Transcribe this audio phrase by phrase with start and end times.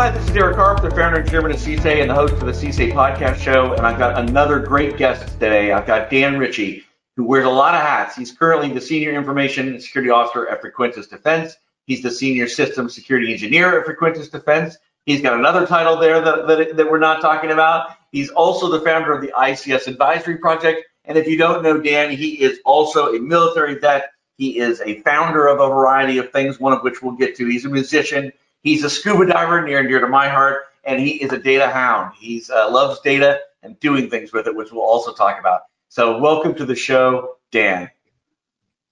[0.00, 2.40] Hi, this is Derek Karp, the founder and chairman of CSA and the host of
[2.40, 3.74] the CSA podcast show.
[3.74, 5.72] And I've got another great guest today.
[5.72, 6.84] I've got Dan Ricci,
[7.16, 8.16] who wears a lot of hats.
[8.16, 11.54] He's currently the senior information security officer at Frequentis Defense.
[11.84, 14.78] He's the senior system security engineer at Frequentis Defense.
[15.04, 17.94] He's got another title there that, that, that we're not talking about.
[18.10, 20.80] He's also the founder of the ICS Advisory Project.
[21.04, 24.12] And if you don't know Dan, he is also a military vet.
[24.38, 27.46] He is a founder of a variety of things, one of which we'll get to.
[27.46, 28.32] He's a musician.
[28.62, 31.68] He's a scuba diver near and dear to my heart, and he is a data
[31.68, 32.14] hound.
[32.18, 35.62] He uh, loves data and doing things with it, which we'll also talk about.
[35.88, 37.90] So, welcome to the show, Dan.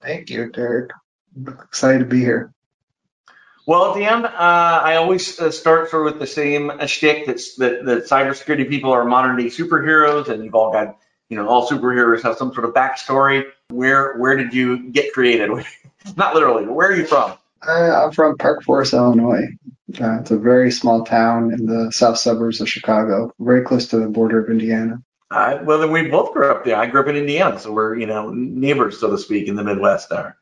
[0.01, 0.91] Thank you, Derek.
[1.37, 2.53] I'm excited to be here.
[3.67, 7.85] Well, Dan, uh, I always uh, start sort of with the same shtick that's, that
[7.85, 10.97] that cybersecurity people are modern day superheroes, and you've all got,
[11.29, 13.45] you know, all superheroes have some sort of backstory.
[13.69, 15.51] Where where did you get created?
[16.17, 17.37] Not literally, but where are you from?
[17.67, 19.49] Uh, I'm from Park Forest, Illinois.
[20.01, 23.99] Uh, it's a very small town in the south suburbs of Chicago, very close to
[23.99, 25.03] the border of Indiana.
[25.31, 26.77] Uh, well, then we both grew up there.
[26.77, 29.65] I grew up in Indiana, so we're you know neighbors, so to speak, in the
[29.65, 30.37] Midwest there.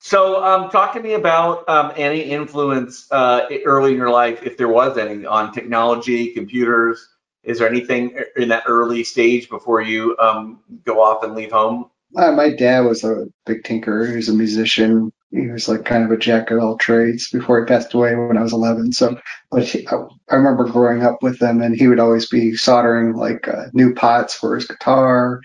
[0.00, 4.58] So, um, talk to me about um, any influence uh, early in your life, if
[4.58, 7.08] there was any, on technology, computers.
[7.42, 11.90] Is there anything in that early stage before you um, go off and leave home?
[12.16, 14.06] Uh, my dad was a big tinker.
[14.06, 17.60] He was a musician he was like kind of a jack of all trades before
[17.60, 18.92] he passed away when I was 11.
[18.92, 19.18] So,
[19.50, 23.48] but he, I remember growing up with him, and he would always be soldering like
[23.48, 25.40] uh, new pots for his guitar.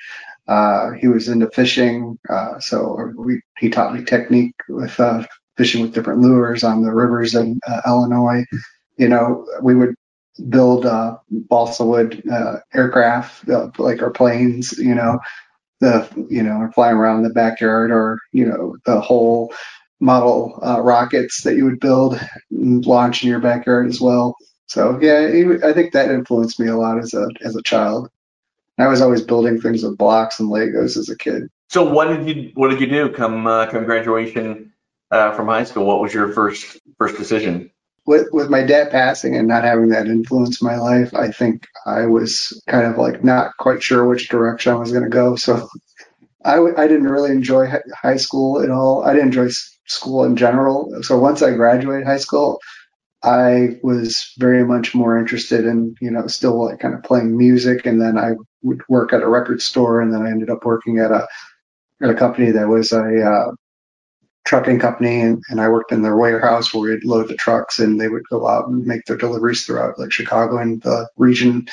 [0.48, 5.24] Uh, he was into fishing, uh, so we, he taught me technique with uh,
[5.58, 8.44] fishing with different lures on the rivers in uh, Illinois.
[8.98, 9.96] You know, we would
[10.50, 12.24] build uh, balsa wood
[12.74, 14.78] aircraft, like our planes.
[14.78, 15.20] You know,
[15.80, 19.54] the you know flying around the backyard or you know the whole
[20.00, 22.20] model uh, rockets that you would build
[22.52, 24.36] and launch in your backyard as well.
[24.68, 28.10] So yeah, I think that influenced me a lot as a as a child.
[28.78, 31.50] I was always building things with blocks and Legos as a kid.
[31.70, 34.72] So what did you what did you do come uh, come graduation
[35.12, 35.86] uh, from high school?
[35.86, 37.72] What was your first first decision?
[38.06, 41.68] With with my dad passing and not having that influence in my life, I think
[41.86, 45.36] I was kind of like not quite sure which direction I was going to go.
[45.36, 45.68] So
[46.44, 49.04] I w- I didn't really enjoy high school at all.
[49.04, 49.50] I didn't enjoy
[49.88, 50.92] school in general.
[51.04, 52.60] So once I graduated high school,
[53.24, 57.86] I was very much more interested in, you know, still like kind of playing music.
[57.86, 58.32] And then I
[58.64, 60.02] would work at a record store.
[60.02, 61.28] And then I ended up working at a,
[62.02, 63.52] at a company that was a, uh,
[64.46, 65.22] trucking company.
[65.22, 68.24] And, and I worked in their warehouse where we'd load the trucks and they would
[68.30, 71.68] go out and make their deliveries throughout like Chicago and the region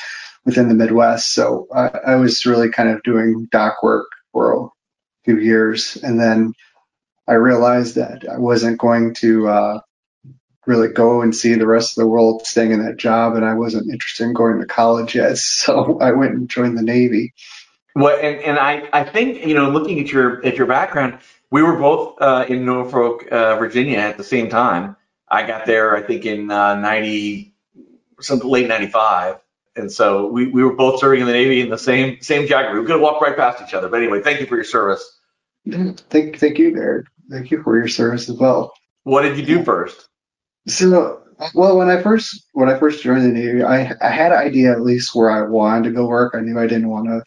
[0.45, 1.33] within the Midwest.
[1.33, 4.07] So I, I was really kind of doing dock work
[4.37, 4.69] for a
[5.25, 5.97] few years.
[5.97, 6.53] And then
[7.27, 9.79] I realized that I wasn't going to uh,
[10.67, 13.55] really go and see the rest of the world staying in that job, and I
[13.55, 15.37] wasn't interested in going to college yet.
[15.37, 17.33] So I went and joined the Navy.
[17.95, 21.17] Well, and, and I, I think you know, looking at your at your background,
[21.49, 24.95] we were both uh, in Norfolk, uh, Virginia at the same time.
[25.27, 27.55] I got there, I think, in uh, ninety,
[28.21, 29.37] some late ninety five,
[29.77, 32.79] and so we, we were both serving in the Navy in the same same geography.
[32.79, 33.87] We could have walked right past each other.
[33.89, 35.03] But anyway, thank you for your service.
[35.69, 37.07] Thank, thank you, Derek.
[37.29, 38.73] Thank you for your service as well.
[39.03, 40.07] What did you do first?
[40.67, 41.21] So,
[41.53, 44.71] well, when I first when I first joined the Navy, I I had an idea
[44.71, 46.33] at least where I wanted to go work.
[46.35, 47.23] I knew I didn't want to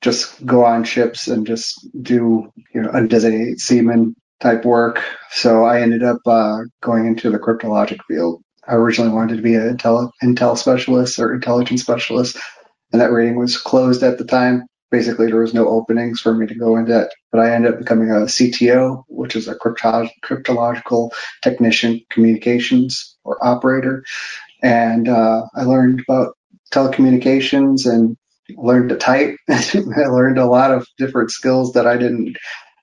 [0.00, 5.02] just go on ships and just do you know undesignated seaman type work.
[5.30, 8.42] So I ended up uh, going into the cryptologic field.
[8.68, 12.38] I originally wanted to be an intel intel specialist or intelligence specialist,
[12.92, 16.46] and that rating was closed at the time basically there was no openings for me
[16.46, 17.12] to go into it.
[17.30, 21.10] But I ended up becoming a CTO, which is a crypto- cryptological
[21.42, 24.04] technician communications or operator.
[24.62, 26.36] And uh, I learned about
[26.72, 28.16] telecommunications and
[28.56, 29.36] learned to type.
[29.50, 32.36] I learned a lot of different skills that I didn't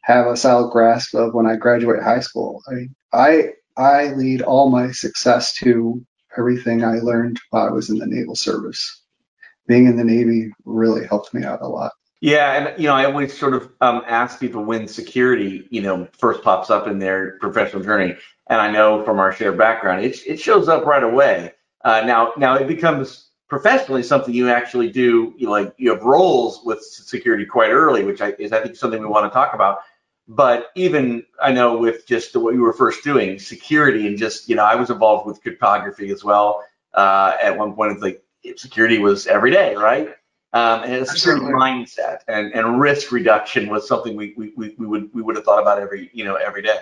[0.03, 2.61] have a solid grasp of when I graduated high school.
[2.69, 6.05] I I I lead all my success to
[6.37, 9.01] everything I learned while I was in the naval service
[9.67, 11.91] being in the Navy really helped me out a lot.
[12.21, 16.07] Yeah, and you know, I always sort of um, ask people when security, you know,
[16.17, 18.15] first pops up in their professional journey,
[18.49, 21.51] and I know from our shared background, it it shows up right away.
[21.83, 25.33] Uh, now, now it becomes professionally something you actually do.
[25.37, 28.75] You know, like you have roles with security quite early, which I, is I think
[28.75, 29.79] something we want to talk about.
[30.27, 34.55] But even I know with just what you were first doing, security and just you
[34.55, 36.63] know, I was involved with cryptography as well.
[36.93, 38.23] Uh, at one point, it's like
[38.57, 40.15] security was every day, right?
[40.53, 44.85] Um, and it's a certain mindset and, and risk reduction was something we, we, we,
[44.85, 46.77] would we would have thought about every you know every day.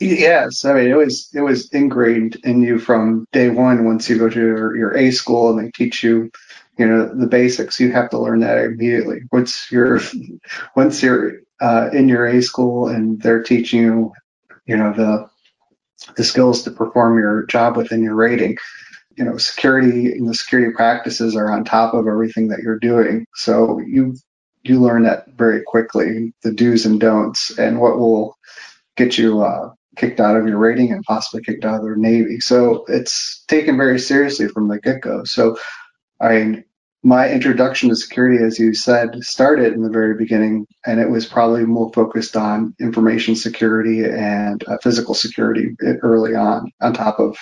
[0.00, 3.84] Yes, I mean it was it was ingrained in you from day one.
[3.84, 6.30] Once you go to your, your A school and they teach you,
[6.78, 9.20] you know, the basics, you have to learn that immediately.
[9.32, 10.00] Once you're
[10.76, 14.12] once you're uh, in your A school and they're teaching you,
[14.66, 15.28] you know, the
[16.16, 18.58] the skills to perform your job within your rating.
[19.16, 23.26] You know, security and the security practices are on top of everything that you're doing.
[23.34, 24.16] So you
[24.62, 28.36] you learn that very quickly, the do's and don'ts, and what will
[28.96, 32.40] get you uh, kicked out of your rating and possibly kicked out of the Navy.
[32.40, 35.24] So it's taken very seriously from the get go.
[35.24, 35.56] So
[36.20, 36.64] I
[37.02, 41.24] my introduction to security, as you said, started in the very beginning, and it was
[41.24, 47.36] probably more focused on information security and uh, physical security early on, on top of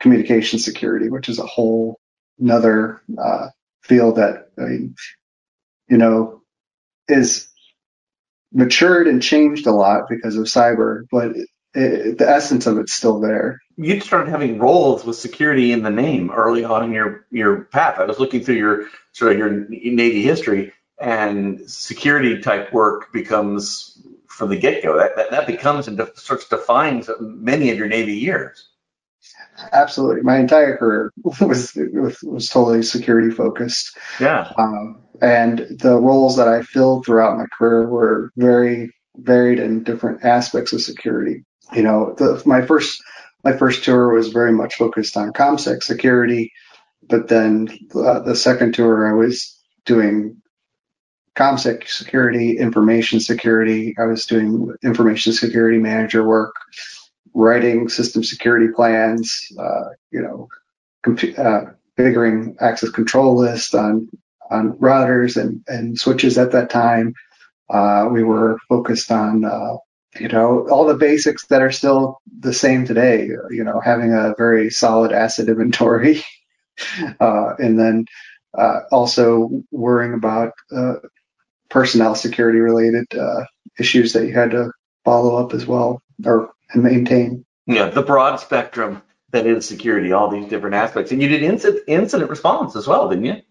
[0.00, 2.00] communication security, which is a whole
[2.38, 3.48] another uh,
[3.82, 4.94] field that I mean,
[5.88, 6.40] you know
[7.08, 7.48] is
[8.52, 11.32] matured and changed a lot because of cyber, but
[11.74, 13.60] it, the essence of it's still there.
[13.76, 17.98] You started having roles with security in the name early on in your your path.
[17.98, 24.00] I was looking through your sort of your Navy history, and security type work becomes
[24.28, 24.96] from the get go.
[24.96, 28.68] That, that that becomes and de- starts defines many of your Navy years.
[29.72, 33.96] Absolutely, my entire career was was, was totally security focused.
[34.20, 39.84] Yeah, um, and the roles that I filled throughout my career were very varied in
[39.84, 43.02] different aspects of security you know, the, my first
[43.44, 46.52] my first tour was very much focused on ComSec security,
[47.08, 50.40] but then uh, the second tour I was doing
[51.36, 53.94] ComSec security, information security.
[53.98, 56.54] I was doing information security manager work,
[57.34, 60.48] writing system security plans, uh, you know,
[61.04, 61.62] comp- uh,
[61.98, 64.08] configuring access control lists on
[64.50, 67.14] on routers and, and switches at that time.
[67.70, 69.76] Uh, we were focused on uh,
[70.18, 74.34] you know, all the basics that are still the same today, you know, having a
[74.36, 76.22] very solid asset inventory,
[77.20, 78.04] uh, and then
[78.56, 80.94] uh, also worrying about uh,
[81.68, 83.44] personnel security related uh,
[83.78, 84.70] issues that you had to
[85.04, 87.44] follow up as well or and maintain.
[87.66, 89.02] Yeah, the broad spectrum
[89.32, 91.10] that is security, all these different aspects.
[91.10, 93.42] And you did incident, incident response as well, didn't you?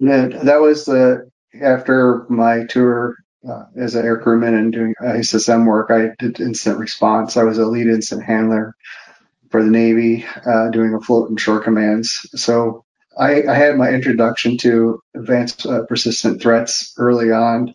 [0.00, 1.30] Yeah, that was the
[1.62, 3.16] after my tour
[3.48, 7.36] uh, as an air crewman and doing ISSM work, I did incident response.
[7.36, 8.74] I was a lead incident handler
[9.50, 12.26] for the Navy, uh, doing a float and shore commands.
[12.34, 12.84] So
[13.18, 17.74] I, I had my introduction to advanced uh, persistent threats early on,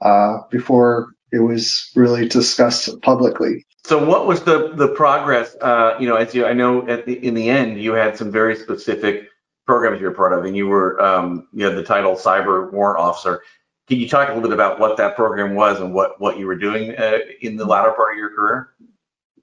[0.00, 3.66] uh, before it was really discussed publicly.
[3.84, 5.54] So, what was the the progress?
[5.60, 8.30] Uh, you know, as you, I know, at the in the end, you had some
[8.30, 9.28] very specific
[9.66, 13.00] programs you were part of, and you were um, you had the title cyber warrant
[13.00, 13.42] officer.
[13.88, 16.46] Can you talk a little bit about what that program was and what, what you
[16.46, 18.70] were doing uh, in the latter part of your career?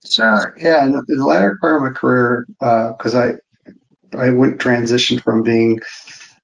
[0.04, 0.56] Sure.
[0.58, 3.34] Yeah, in the, latter part of my career, because uh, I
[4.18, 5.80] I went transition from being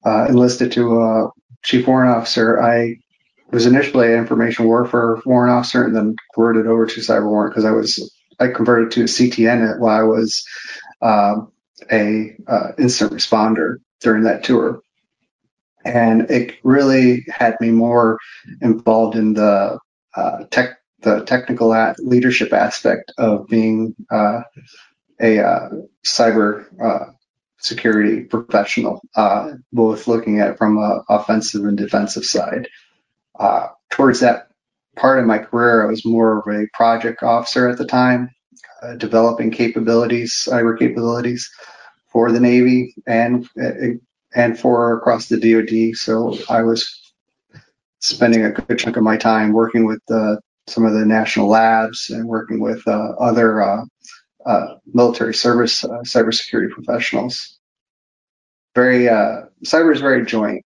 [0.06, 1.30] uh, enlisted to a
[1.64, 2.62] chief warrant officer.
[2.62, 2.96] I
[3.52, 7.66] was initially an information warfare warrant officer and then converted over to cyber warrant because
[7.66, 10.46] I was I converted to a CTN while I was
[11.02, 11.52] um,
[11.92, 14.82] a uh, incident responder during that tour
[15.88, 18.19] and it really had me more
[18.62, 19.80] involved in the
[20.16, 21.69] uh, tech, the technical
[22.00, 24.42] leadership aspect of being uh,
[25.22, 25.69] a uh,
[26.06, 27.12] cyber uh,
[27.60, 32.68] security professional, uh, both looking at it from an offensive and defensive side.
[33.40, 34.50] Uh, towards that
[34.97, 38.30] part of my career, I was more of a project officer at the time,
[38.97, 41.50] developing capabilities, cyber capabilities
[42.12, 43.47] for the Navy and
[44.36, 45.96] and for across the DoD.
[45.96, 47.14] So I was
[48.00, 52.10] spending a good chunk of my time working with uh, some of the national labs
[52.10, 53.86] and working with uh, other uh,
[54.46, 57.57] uh military service uh, cybersecurity professionals.
[58.76, 60.64] Very uh, cyber is very joint.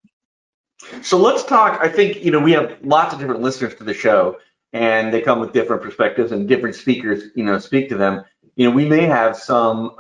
[1.02, 1.80] So let's talk.
[1.82, 4.38] I think you know we have lots of different listeners to the show,
[4.74, 7.24] and they come with different perspectives and different speakers.
[7.36, 8.24] You know, speak to them.
[8.56, 9.96] You know, we may have some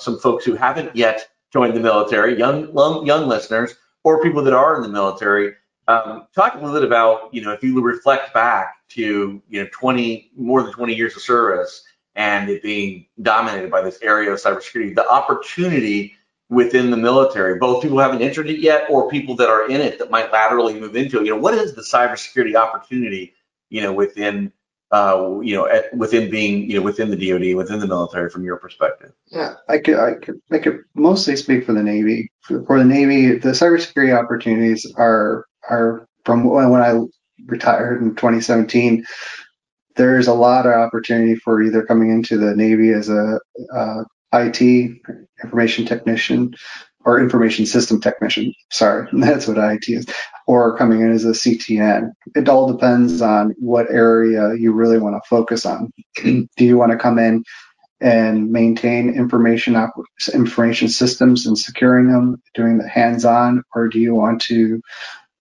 [0.00, 2.66] some folks who haven't yet joined the military, young
[3.06, 5.54] young listeners, or people that are in the military.
[5.86, 9.68] Um, talk a little bit about, you know, if you reflect back to, you know,
[9.72, 11.84] 20 more than 20 years of service
[12.16, 16.14] and it being dominated by this area of cybersecurity, the opportunity
[16.48, 19.80] within the military, both people who haven't entered it yet or people that are in
[19.80, 21.26] it that might laterally move into it.
[21.26, 23.34] You know, what is the cybersecurity opportunity,
[23.70, 24.52] you know, within
[24.94, 28.44] uh, you know, at, within being, you know, within the DoD, within the military, from
[28.44, 29.10] your perspective?
[29.26, 32.30] Yeah, I could, I could, I could mostly speak for the Navy.
[32.42, 37.00] For, for the Navy, the cybersecurity opportunities are are from when I
[37.46, 39.04] retired in 2017.
[39.96, 43.40] there's a lot of opportunity for either coming into the Navy as a
[43.72, 44.60] uh, IT
[45.42, 46.54] information technician
[47.04, 48.54] or information system technician.
[48.72, 50.06] Sorry, that's what IT is,
[50.46, 52.12] or coming in as a CTN.
[52.34, 55.92] It all depends on what area you really want to focus on.
[56.24, 57.44] Do you want to come in
[58.00, 59.94] and maintain information op-
[60.32, 64.80] information systems and securing them, doing the hands-on, or do you want to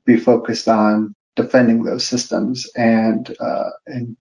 [0.05, 4.15] be focused on defending those systems and uh, and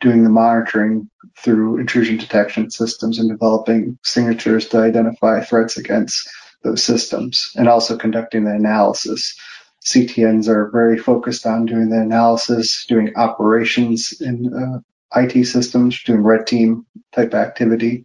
[0.00, 6.28] doing the monitoring through intrusion detection systems and developing signatures to identify threats against
[6.66, 9.38] those systems and also conducting the analysis.
[9.84, 14.80] CTNs are very focused on doing the analysis, doing operations in uh,
[15.18, 18.04] IT systems, doing red team type activity,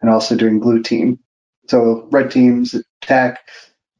[0.00, 1.18] and also doing blue team.
[1.68, 3.40] So red teams attack,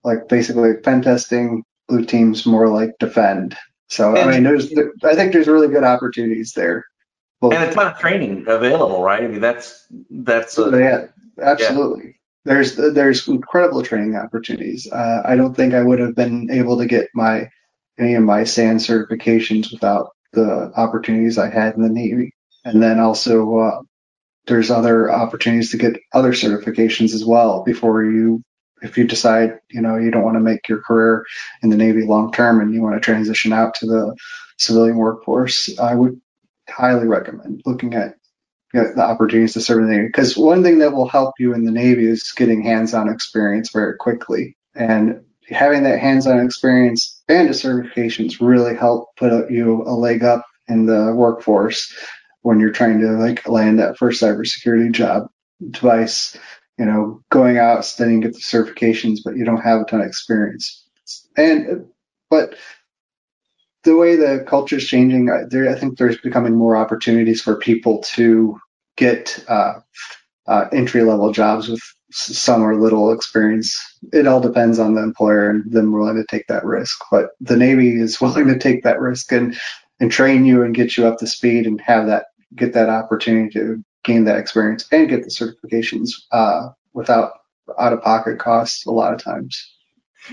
[0.05, 3.57] like basically pen testing, blue teams more like defend.
[3.89, 4.71] So I mean, there's
[5.03, 6.85] I think there's really good opportunities there.
[7.41, 7.55] Both.
[7.55, 9.23] And a ton of training available, right?
[9.23, 11.07] I mean, that's that's a, yeah,
[11.43, 12.05] absolutely.
[12.05, 12.13] Yeah.
[12.45, 14.91] There's there's incredible training opportunities.
[14.91, 17.51] Uh, I don't think I would have been able to get my
[17.99, 22.33] any of my SANS certifications without the opportunities I had in the Navy.
[22.65, 23.81] And then also uh,
[24.47, 28.43] there's other opportunities to get other certifications as well before you
[28.83, 31.25] if you decide you know you don't want to make your career
[31.63, 34.17] in the Navy long term and you want to transition out to the
[34.59, 36.21] civilian workforce, I would
[36.69, 38.15] highly recommend looking at
[38.73, 40.07] the opportunities to serve in the Navy.
[40.07, 43.97] Because one thing that will help you in the Navy is getting hands-on experience very
[43.97, 50.23] quickly, and having that hands-on experience and the certifications really help put you a leg
[50.23, 51.93] up in the workforce
[52.43, 55.27] when you're trying to like land that first cybersecurity job
[55.71, 56.39] device
[56.81, 60.07] you know, going out, studying, get the certifications, but you don't have a ton of
[60.07, 60.89] experience.
[61.37, 61.85] And,
[62.31, 62.55] but
[63.85, 68.03] the way the culture is changing, there, I think there's becoming more opportunities for people
[68.15, 68.59] to
[68.97, 69.81] get uh,
[70.47, 73.79] uh, entry level jobs with some or little experience.
[74.13, 76.99] It all depends on the employer and them willing to take that risk.
[77.11, 79.59] But the Navy is willing to take that risk and
[80.01, 83.51] and train you and get you up to speed and have that get that opportunity
[83.51, 87.33] to gain that experience and get the certifications uh, without
[87.79, 89.73] out of pocket costs a lot of times.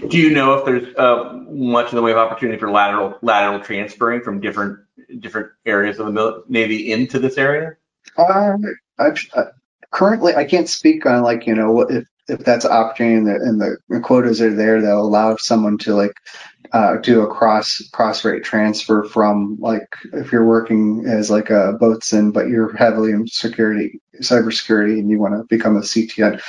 [0.07, 3.59] Do you know if there's uh, much in the way of opportunity for lateral lateral
[3.59, 4.79] transferring from different
[5.19, 7.77] different areas of the Navy into this area?
[8.17, 8.57] Uh,
[8.99, 9.45] I've, uh,
[9.91, 13.35] currently, I can't speak on like you know if if that's an opportunity and the,
[13.35, 16.13] and the quotas are there that allow someone to like
[16.73, 21.73] uh, do a cross cross rate transfer from like if you're working as like a
[21.79, 26.41] boatswain but you're heavily in security cybersecurity and you want to become a CTN.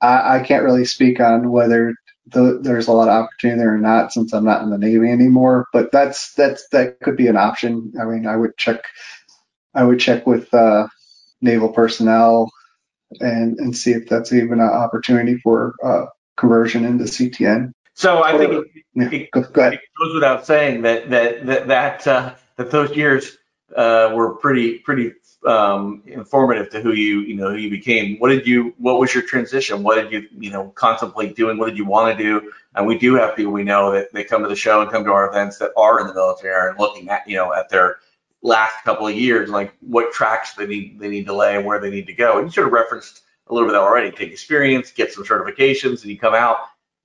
[0.00, 1.94] I, I can't really speak on whether
[2.32, 5.10] the, there's a lot of opportunity there or not since I'm not in the Navy
[5.10, 5.66] anymore.
[5.72, 7.92] But that's that's that could be an option.
[8.00, 8.84] I mean, I would check
[9.74, 10.88] I would check with uh,
[11.40, 12.50] naval personnel
[13.20, 16.06] and and see if that's even an opportunity for uh,
[16.36, 17.72] conversion into CTN.
[17.94, 21.68] So I think it, yeah, it, go, go it, goes without saying that that that
[21.68, 23.36] that, uh, that those years
[23.76, 25.12] uh, were pretty pretty
[25.46, 28.18] um, informative to who you you know who you became.
[28.18, 29.82] What did you what was your transition?
[29.82, 31.58] What did you you know contemplate doing?
[31.58, 32.52] What did you want to do?
[32.74, 35.04] And we do have people we know that they come to the show and come
[35.04, 37.98] to our events that are in the military and looking at you know at their
[38.42, 41.80] last couple of years, like what tracks they need they need to lay and where
[41.80, 42.38] they need to go.
[42.38, 44.10] And you sort of referenced a little bit of that already.
[44.10, 46.58] Take experience, get some certifications, and you come out.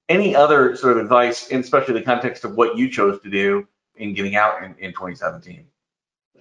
[0.08, 4.14] Any other sort of advice, especially the context of what you chose to do in
[4.14, 5.66] getting out in, in 2017?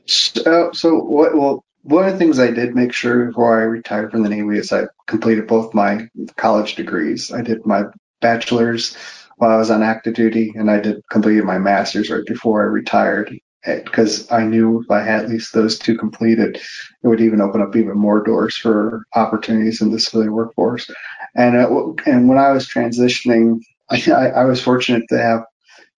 [0.07, 4.11] So, so what, well, one of the things I did make sure before I retired
[4.11, 7.31] from the Navy is I completed both my college degrees.
[7.31, 7.85] I did my
[8.21, 8.97] bachelor's
[9.37, 12.67] while I was on active duty, and I did completed my master's right before I
[12.67, 17.41] retired because I knew if I had at least those two completed, it would even
[17.41, 20.91] open up even more doors for opportunities in the civilian workforce.
[21.35, 25.45] And uh, and when I was transitioning, I, I, was fortunate to have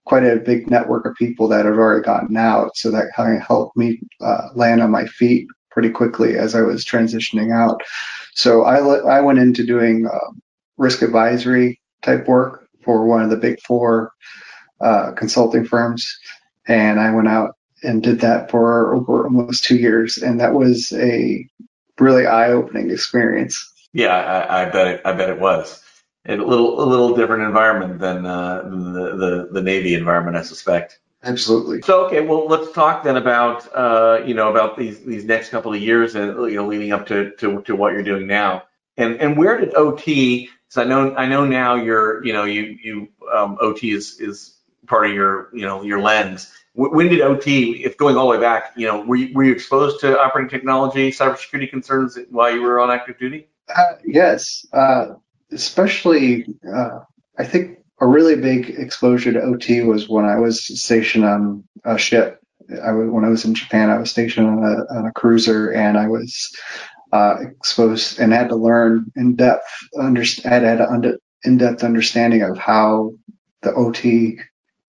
[0.07, 3.47] quite a big network of people that had already gotten out, so that kind of
[3.47, 7.83] helped me uh, land on my feet pretty quickly as I was transitioning out.
[8.35, 10.31] So I I went into doing uh,
[10.79, 14.13] risk advisory type work for one of the big four
[14.81, 16.19] uh, consulting firms
[16.69, 20.93] and I went out and did that for over almost two years, and that was
[20.93, 21.47] a
[21.99, 23.73] really eye-opening experience.
[23.93, 25.01] Yeah, I, I bet it.
[25.05, 25.83] I bet it was
[26.29, 30.99] a little a little different environment than, uh, the, the the Navy environment, I suspect.
[31.23, 31.83] Absolutely.
[31.83, 35.73] So okay, well let's talk then about uh, you know about these these next couple
[35.73, 38.65] of years and you know leading up to to, to what you're doing now.
[38.97, 40.49] And and where did OT?
[40.69, 44.57] Because I know I know now you're you know you you um, OT is is
[44.87, 46.53] part of your you know your lens.
[46.75, 49.53] When did OT, if going all the way back, you know, were you, were you
[49.53, 53.49] exposed to operating technology, cybersecurity concerns while you were on active duty?
[53.75, 55.15] Uh, yes, uh,
[55.53, 57.01] especially uh,
[57.39, 61.97] I think a really big exposure to OT was when I was stationed on a
[61.97, 62.41] ship.
[62.85, 65.71] I was, when I was in Japan, I was stationed on a, on a cruiser,
[65.71, 66.55] and I was
[67.13, 69.67] uh, exposed and had to learn in depth,
[69.99, 73.13] under, had, had an in depth understanding of how
[73.63, 74.39] the OT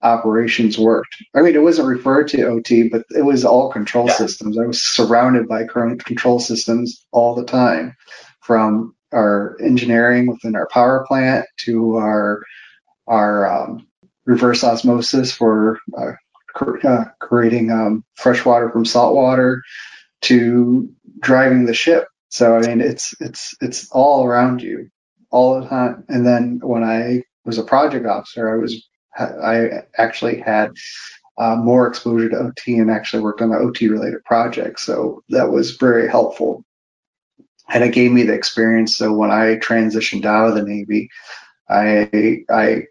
[0.02, 1.16] operations worked.
[1.36, 4.14] I mean, it wasn't referred to OT, but it was all control yeah.
[4.14, 4.58] systems.
[4.58, 7.96] I was surrounded by current control systems all the time,
[8.42, 12.42] from our engineering within our power plant to our
[13.08, 13.88] our um,
[14.26, 16.12] reverse osmosis for uh,
[16.84, 19.62] uh, creating um, fresh water from salt water
[20.22, 22.08] to driving the ship.
[22.30, 24.90] So I mean, it's it's it's all around you
[25.32, 26.04] all the time.
[26.10, 28.88] And then when I was a project officer, I was
[29.18, 30.72] I actually had
[31.38, 34.84] uh, more exposure to OT and actually worked on the OT related projects.
[34.84, 36.66] So that was very helpful.
[37.70, 38.96] And it gave me the experience.
[38.96, 41.10] So when I transitioned out of the Navy,
[41.70, 42.84] I I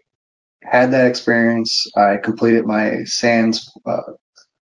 [0.63, 1.87] had that experience.
[1.95, 4.01] I completed my SANS uh,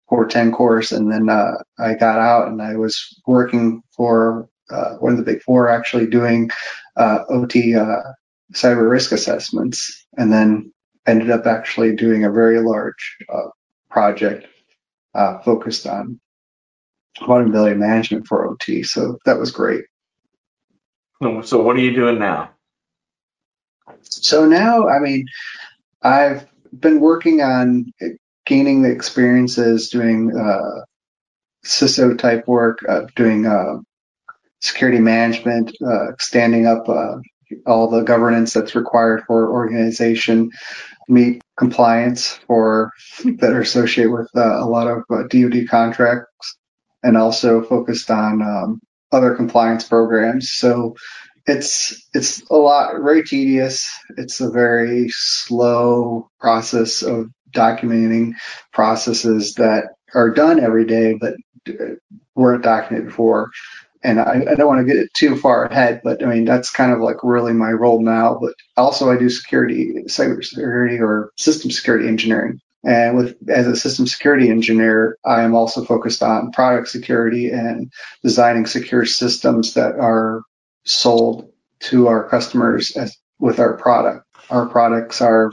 [0.10, 5.14] 410 course, and then uh, I got out and I was working for uh, one
[5.14, 6.50] of the big four, actually doing
[6.96, 7.98] uh, OT uh,
[8.54, 10.72] cyber risk assessments, and then
[11.08, 13.50] ended up actually doing a very large uh,
[13.90, 14.48] project
[15.44, 16.20] focused on
[17.26, 18.84] vulnerability management for OT.
[18.84, 19.86] So that was great.
[21.44, 22.52] So what are you doing now?
[24.02, 25.26] So now, I mean,
[26.02, 26.48] I've
[26.78, 27.92] been working on
[28.46, 30.86] gaining the experiences doing uh,
[31.66, 33.78] CISO type work, uh, doing uh,
[34.62, 37.18] security management, uh, standing up uh,
[37.66, 40.52] all the governance that's required for organization,
[41.08, 42.92] meet compliance for
[43.26, 46.58] that are associated with uh, a lot of DoD contracts,
[47.04, 50.52] and also focused on um, other compliance programs.
[50.52, 50.96] So
[51.46, 53.90] it's it's a lot very tedious.
[54.18, 58.34] It's a very slow process of documenting
[58.72, 61.36] processes that are done every day but
[61.68, 61.96] uh,
[62.36, 63.50] weren't documented before.
[64.02, 66.92] And I, I don't want to get too far ahead, but I mean that's kind
[66.92, 68.38] of like really my role now.
[68.40, 72.60] But also I do security, cybersecurity or system security engineering.
[72.84, 77.92] And with as a system security engineer, I am also focused on product security and
[78.24, 80.44] designing secure systems that are
[80.86, 84.26] sold to our customers as, with our product.
[84.50, 85.52] Our products are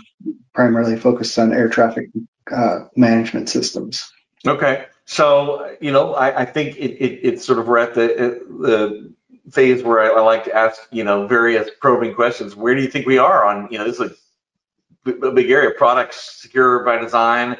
[0.54, 2.10] primarily focused on air traffic
[2.50, 4.10] uh, management systems.
[4.46, 8.40] Okay, so you know, I, I think it, it, it's sort of we're at the
[8.60, 9.14] the
[9.50, 12.54] phase where I, I, like to ask you know various probing questions.
[12.54, 14.16] Where do you think we are on you know this is
[15.06, 17.56] a big area, products secure by design.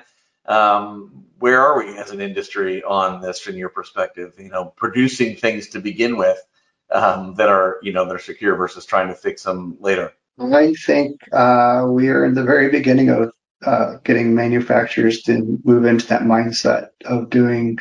[0.46, 4.35] Um, where are we as an industry on this from your perspective?
[4.38, 6.38] You know, producing things to begin with
[6.90, 10.12] um, that are you know they're secure versus trying to fix them later?
[10.38, 13.32] I think uh, we are in the very beginning of
[13.64, 17.78] uh, getting manufacturers to move into that mindset of doing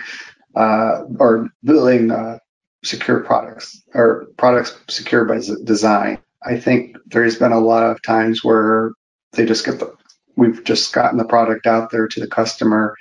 [0.56, 2.40] uh, or building uh,
[2.84, 6.20] secure products or products secure by design.
[6.46, 8.92] I think there's been a lot of times where
[9.36, 9.96] they just get the
[10.38, 12.96] we've just gotten the product out there to the customer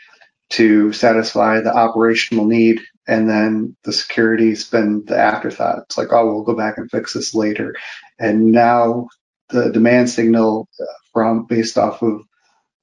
[0.51, 5.81] to satisfy the operational need and then the security's been the afterthought.
[5.85, 7.75] It's like, oh, we'll go back and fix this later.
[8.18, 9.09] And now
[9.51, 10.68] the demand signal
[11.12, 12.23] from based off of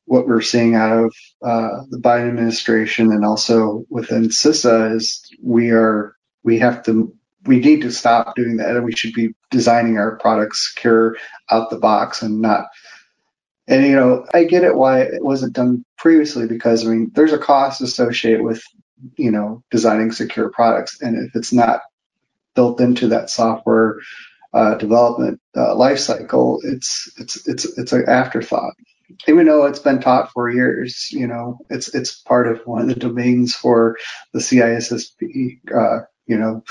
[0.05, 5.71] what we're seeing out of uh, the Biden administration and also within CISA is we
[5.71, 9.97] are we have to we need to stop doing that and we should be designing
[9.97, 11.17] our products secure
[11.49, 12.65] out the box and not
[13.71, 17.33] and you know I get it why it wasn't done previously because I mean there's
[17.33, 18.63] a cost associated with
[19.17, 21.01] you know, designing secure products.
[21.01, 21.81] And if it's not
[22.55, 23.97] built into that software
[24.53, 28.73] uh, development uh, lifecycle, it's it's it's it's an afterthought.
[29.27, 32.89] Even though it's been taught for years, you know, it's it's part of one of
[32.89, 33.97] the domains for
[34.33, 35.59] the CISSP.
[35.75, 36.63] Uh, you know,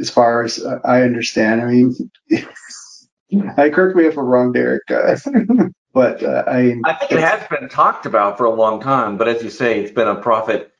[0.00, 1.94] as far as I understand, I mean,
[3.58, 4.82] I correct me if I'm wrong, Derek.
[5.92, 9.16] but uh, I, I think it has been talked about for a long time.
[9.16, 10.72] But as you say, it's been a profit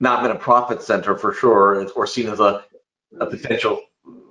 [0.00, 2.64] not been a profit center for sure, or seen as a,
[3.18, 3.80] a potential,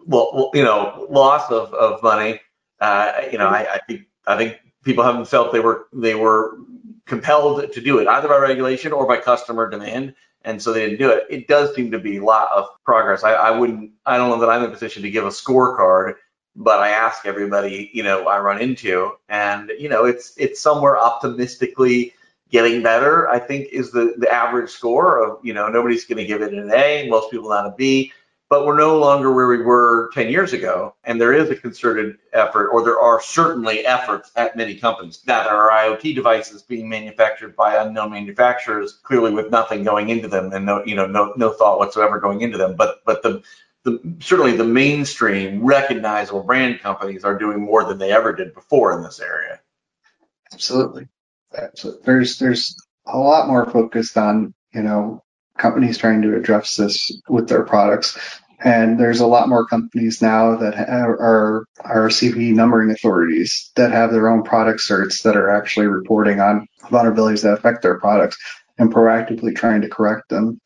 [0.05, 2.39] well, you know, loss of, of money.
[2.79, 6.57] Uh, you know, I, I think I think people haven't felt they were they were
[7.05, 10.99] compelled to do it either by regulation or by customer demand, and so they didn't
[10.99, 11.25] do it.
[11.29, 13.23] It does seem to be a lot of progress.
[13.23, 16.15] I, I wouldn't, I don't know that I'm in a position to give a scorecard,
[16.55, 20.97] but I ask everybody, you know, I run into, and you know, it's it's somewhere
[20.97, 22.13] optimistically
[22.51, 26.25] getting better, I think is the, the average score of, you know, nobody's going to
[26.25, 28.13] give it an A, most people not a B,
[28.49, 30.93] but we're no longer where we were 10 years ago.
[31.03, 35.23] And there is a concerted effort, or there are certainly efforts at many companies.
[35.25, 40.27] Now, there are IoT devices being manufactured by unknown manufacturers, clearly with nothing going into
[40.27, 42.75] them and no, you know, no, no thought whatsoever going into them.
[42.75, 43.41] But, but the,
[43.85, 48.97] the, certainly the mainstream recognizable brand companies are doing more than they ever did before
[48.97, 49.59] in this area.
[50.51, 51.07] Absolutely.
[51.55, 52.01] Absolutely.
[52.03, 55.23] There's there's a lot more focused on you know
[55.57, 58.17] companies trying to address this with their products,
[58.63, 64.11] and there's a lot more companies now that are are CVE numbering authorities that have
[64.11, 68.37] their own product certs that are actually reporting on vulnerabilities that affect their products
[68.77, 70.59] and proactively trying to correct them.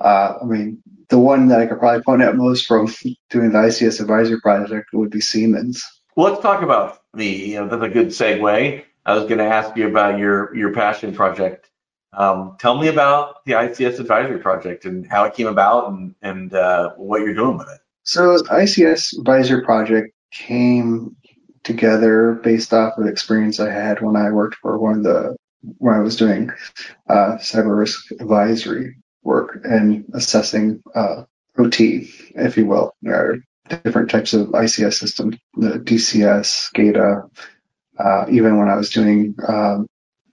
[0.00, 2.86] Uh, I mean, the one that I could probably point out most from
[3.28, 5.84] doing the ICS advisory project would be Siemens.
[6.16, 8.82] Well, let's talk about the, you know, that's a good segue.
[9.04, 11.68] I was going to ask you about your your passion project.
[12.14, 16.54] Um, tell me about the ICS advisory project and how it came about and and
[16.54, 17.80] uh, what you're doing with it.
[18.04, 21.14] So the ICS advisory project came
[21.62, 25.36] together based off of experience I had when I worked for one of the
[25.76, 26.50] when I was doing
[27.10, 31.24] uh, cyber risk advisory work and assessing uh,
[31.58, 32.94] OT, if you will,
[33.68, 37.30] different types of ICS systems, the DCS, SCADA,
[37.98, 39.86] uh, even when I was doing um,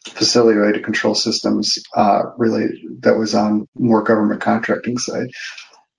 [0.05, 5.29] facility related control systems uh, related that was on more government contracting side.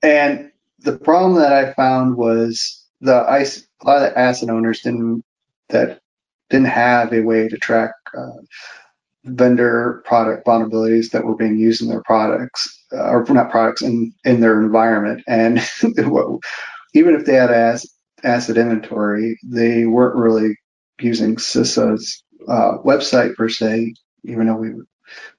[0.03, 4.81] And the problem that I found was the ice, a lot of the asset owners
[4.81, 5.23] didn't
[5.69, 6.01] that
[6.49, 8.41] didn't have a way to track uh,
[9.25, 14.13] vendor product vulnerabilities that were being used in their products uh, or not products in
[14.25, 15.23] in their environment.
[15.27, 15.59] And
[16.95, 17.87] even if they had as
[18.25, 20.57] asset inventory, they weren't really
[21.01, 24.73] using CISA's uh, website per se, even though we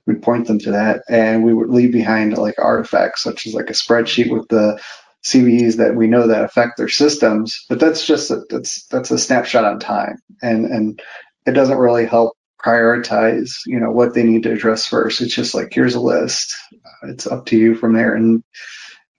[0.05, 3.69] would point them to that, and we would leave behind like artifacts such as like
[3.69, 4.79] a spreadsheet with the
[5.23, 7.65] CVEs that we know that affect their systems.
[7.69, 11.01] But that's just a, that's that's a snapshot on time, and and
[11.45, 15.21] it doesn't really help prioritize you know what they need to address first.
[15.21, 16.55] It's just like here's a list.
[17.03, 18.43] It's up to you from there, and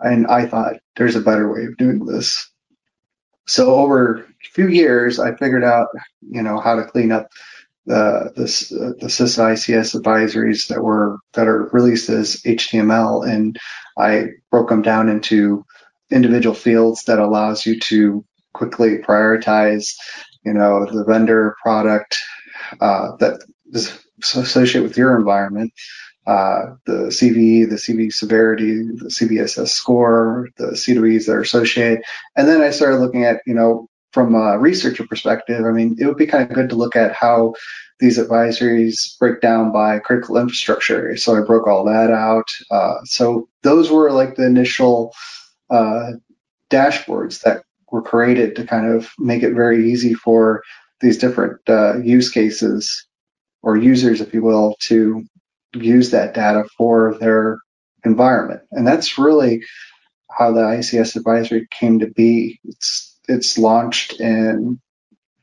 [0.00, 2.50] and I thought there's a better way of doing this.
[3.46, 5.88] So over a few years, I figured out,
[6.20, 7.28] you know, how to clean up
[7.87, 13.59] the the, the CISA ICS advisories that were that are released as HTML, and
[13.98, 15.64] I broke them down into
[16.11, 19.94] individual fields that allows you to quickly prioritize,
[20.44, 22.20] you know, the vendor product
[22.80, 25.72] uh, that is associated with your environment,
[26.26, 32.02] uh, the CV, the CV severity, the CVSS score, the CWEs that are associated.
[32.37, 36.06] And then I started looking at, you know, from a researcher perspective, I mean, it
[36.06, 37.54] would be kind of good to look at how
[37.98, 41.16] these advisories break down by critical infrastructure.
[41.16, 42.48] So I broke all that out.
[42.70, 45.14] Uh, so those were like the initial
[45.70, 46.12] uh,
[46.70, 50.62] dashboards that were created to kind of make it very easy for
[51.02, 53.06] these different uh, use cases
[53.62, 55.24] or users, if you will, to
[55.74, 57.58] use that data for their
[58.04, 58.62] environment.
[58.70, 59.64] And that's really
[60.30, 62.60] how the ICS advisory came to be.
[62.64, 64.80] It's it's launched in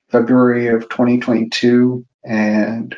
[0.10, 2.96] February of 2022, and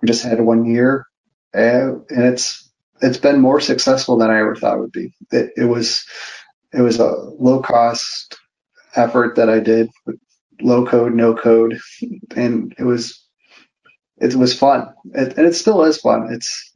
[0.00, 1.06] we just had one year,
[1.52, 2.70] and it's
[3.02, 5.12] it's been more successful than I ever thought it would be.
[5.32, 6.06] It, it was
[6.72, 8.36] it was a low cost
[8.94, 10.16] effort that I did with
[10.60, 11.78] low code, no code,
[12.34, 13.22] and it was
[14.18, 16.32] it was fun, it, and it still is fun.
[16.32, 16.72] It's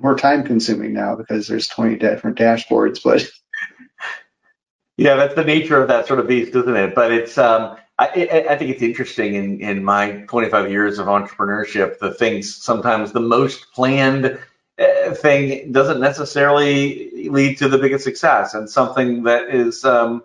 [0.00, 3.26] more time consuming now because there's 20 different dashboards, but
[4.96, 6.94] yeah, that's the nature of that sort of beast, isn't it?
[6.94, 11.98] But it's um, I, I think it's interesting in in my 25 years of entrepreneurship,
[11.98, 14.38] the things sometimes the most planned
[14.78, 20.22] uh, thing doesn't necessarily lead to the biggest success, and something that is um,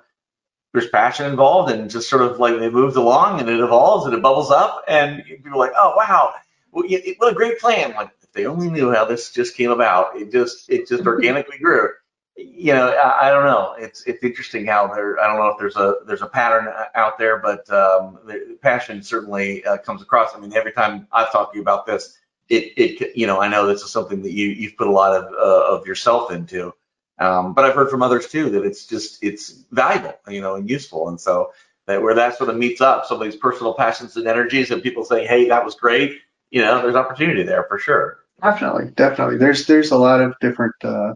[0.73, 4.15] there's passion involved and just sort of like it moves along and it evolves and
[4.15, 6.33] it bubbles up and people are like, oh wow,
[6.71, 7.93] what a great plan!
[7.93, 11.57] Like if they only knew how this just came about, it just it just organically
[11.57, 11.89] grew.
[12.37, 13.75] You know, I, I don't know.
[13.77, 15.19] It's it's interesting how there.
[15.19, 19.03] I don't know if there's a there's a pattern out there, but um, the passion
[19.03, 20.33] certainly uh, comes across.
[20.35, 22.17] I mean, every time I've talked to you about this,
[22.49, 25.15] it it you know I know this is something that you you've put a lot
[25.15, 26.73] of uh, of yourself into.
[27.21, 30.69] Um, but I've heard from others too that it's just it's valuable, you know, and
[30.69, 31.07] useful.
[31.09, 31.51] And so
[31.87, 34.81] that where that sort of meets up, some of these personal passions and energies, and
[34.81, 36.11] people say, "Hey, that was great,"
[36.49, 38.17] you know, there's opportunity there for sure.
[38.41, 39.37] Definitely, definitely.
[39.37, 41.13] There's there's a lot of different uh,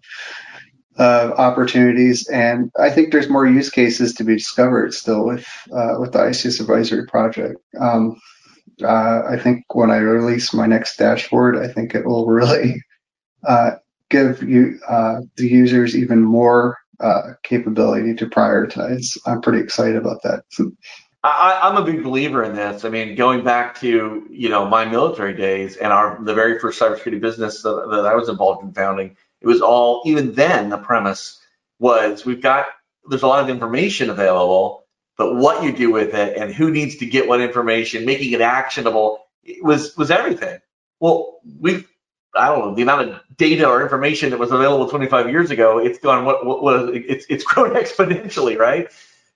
[0.97, 5.95] uh, opportunities, and I think there's more use cases to be discovered still with uh,
[5.99, 7.57] with the ICS advisory project.
[7.79, 8.17] Um,
[8.83, 12.83] Uh, I think when I release my next dashboard, I think it will really
[13.47, 13.71] uh,
[14.09, 19.17] give you uh, the users even more uh, capability to prioritize.
[19.25, 20.43] I'm pretty excited about that.
[21.23, 22.85] I, am a big believer in this.
[22.85, 26.79] I mean, going back to you know my military days and our the very first
[26.79, 30.77] cybersecurity business that, that I was involved in founding, it was all even then the
[30.77, 31.41] premise
[31.79, 32.67] was we've got
[33.07, 34.85] there's a lot of information available,
[35.17, 38.41] but what you do with it and who needs to get what information, making it
[38.41, 40.59] actionable, it was was everything.
[40.99, 41.87] Well, we've
[42.35, 45.79] I don't know the amount of data or information that was available 25 years ago.
[45.79, 48.87] It's gone what what, what it's it's grown exponentially, right?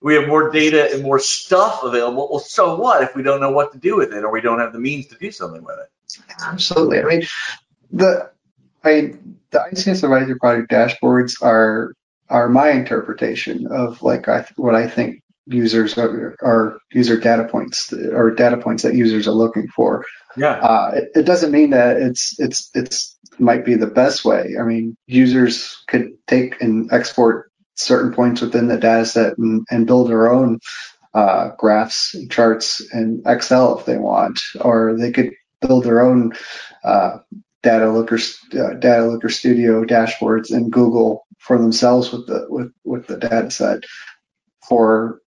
[0.02, 2.30] We have more data and more stuff available.
[2.32, 4.60] Well, so what if we don't know what to do with it or we don't
[4.60, 5.90] have the means to do something with it?
[6.42, 7.00] Absolutely.
[7.00, 7.28] I mean,
[7.92, 8.32] the
[8.84, 9.14] I
[9.52, 11.94] the ICS advisory project dashboards are
[12.30, 17.92] are my interpretation of like I, what I think users are, are, user data points
[17.92, 20.06] or data points that users are looking for.
[20.38, 20.54] Yeah.
[20.54, 24.56] Uh, it, it, doesn't mean that it's it's it's might be the best way.
[24.60, 29.88] I mean, users could take and export certain points within the data set and, and
[29.88, 30.60] build their own
[31.14, 35.32] uh, graphs, charts, in Excel if they want, or they could
[35.62, 36.34] build their own
[36.84, 37.18] uh,
[37.64, 38.20] data looker
[38.54, 43.50] uh, data looker studio dashboards in Google for themselves with the with with the data
[43.50, 43.84] set
[44.68, 45.22] for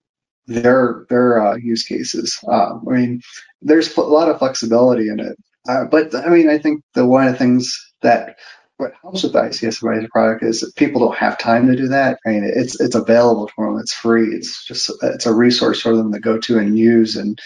[0.49, 2.37] their their uh, use cases.
[2.47, 3.21] Uh, I mean,
[3.61, 7.27] there's a lot of flexibility in it, uh, but I mean, I think the one
[7.27, 8.37] of the things that
[8.77, 11.89] what helps with the ICS Advisory Project is that people don't have time to do
[11.89, 12.19] that.
[12.25, 13.79] I mean, it's it's available for them.
[13.79, 14.29] It's free.
[14.29, 17.39] It's just it's a resource for them to go to and use and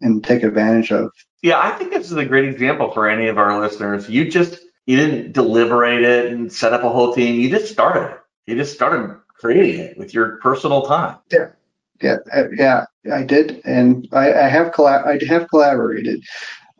[0.00, 1.10] and take advantage of.
[1.42, 4.08] Yeah, I think this is a great example for any of our listeners.
[4.08, 7.40] You just you didn't deliberate it and set up a whole team.
[7.40, 8.18] You just started it.
[8.46, 11.16] You just started creating it with your personal time.
[11.32, 11.50] Yeah,
[12.02, 12.84] yeah, uh, yeah.
[13.12, 16.22] I did, and I, I have collab- I have collaborated.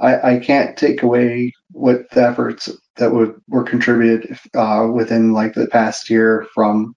[0.00, 5.54] I, I can't take away what the efforts that were, were contributed uh, within like
[5.54, 6.94] the past year from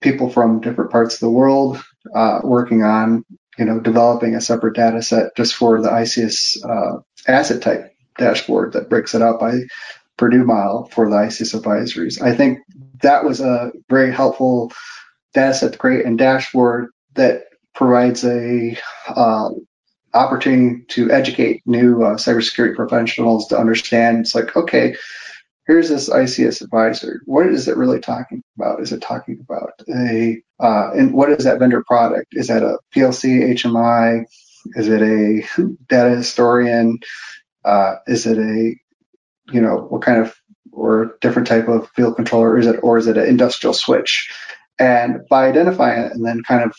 [0.00, 1.82] people from different parts of the world
[2.14, 3.24] uh, working on
[3.58, 8.72] you know developing a separate data set just for the ICS uh, asset type dashboard
[8.72, 9.60] that breaks it up by
[10.16, 12.20] Purdue model for the ICS advisories.
[12.20, 12.58] I think
[13.02, 14.72] that was a very helpful
[15.34, 17.44] data set to create and dashboard that
[17.74, 19.50] provides a uh,
[20.14, 24.20] opportunity to educate new uh, cybersecurity professionals to understand.
[24.20, 24.96] It's like, okay,
[25.66, 27.22] here's this ICS advisor.
[27.24, 28.80] What is it really talking about?
[28.80, 32.28] Is it talking about a uh, and what is that vendor product?
[32.32, 34.24] Is that a PLC HMI?
[34.76, 36.98] Is it a data historian?
[37.64, 38.74] Uh, is it a
[39.52, 40.34] you know what kind of
[40.72, 44.30] or different type of field controller is it or is it an industrial switch?
[44.78, 46.74] And by identifying it and then kind of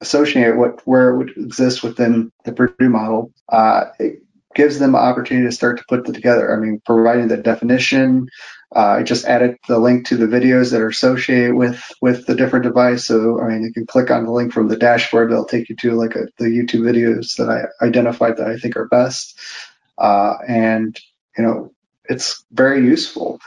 [0.00, 4.22] associate what where it would exist within the Purdue model, uh, it
[4.54, 6.52] gives them an opportunity to start to put it together.
[6.54, 8.28] I mean, providing the definition.
[8.74, 12.34] Uh, I just added the link to the videos that are associated with with the
[12.34, 13.06] different device.
[13.06, 15.30] So I mean, you can click on the link from the dashboard.
[15.30, 18.76] They'll take you to like a, the YouTube videos that I identified that I think
[18.76, 19.38] are best.
[19.96, 20.98] Uh, and
[21.36, 21.72] you know,
[22.08, 23.40] it's very useful.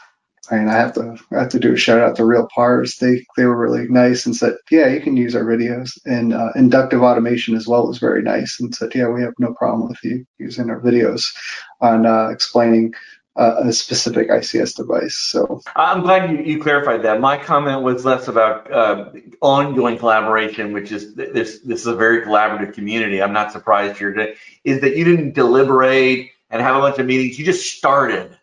[0.52, 2.98] I mean, I have to I have to do a shout out to RealPars.
[2.98, 5.98] They they were really nice and said, yeah, you can use our videos.
[6.06, 9.54] And uh, inductive automation as well was very nice and said, yeah, we have no
[9.54, 11.34] problem with you using our videos
[11.80, 12.94] on uh, explaining
[13.38, 15.16] uh, a specific ICS device.
[15.16, 17.22] So I'm glad you, you clarified that.
[17.22, 22.24] My comment was less about uh, ongoing collaboration, which is this this is a very
[22.24, 23.24] collaborative community.
[23.24, 24.36] I'm not surprised here today.
[24.66, 27.40] Is that you didn't deliberate and have a bunch of meetings?
[27.40, 28.38] You just started.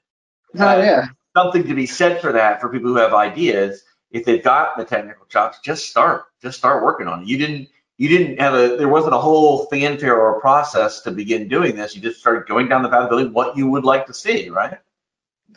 [0.59, 3.83] Oh yeah something to be said for that for people who have ideas.
[4.11, 7.29] If they've got the technical chops, just start, just start working on it.
[7.29, 11.11] You didn't, you didn't have a, there wasn't a whole fanfare or a process to
[11.11, 11.95] begin doing this.
[11.95, 14.49] You just started going down the path of building what you would like to see,
[14.49, 14.79] right?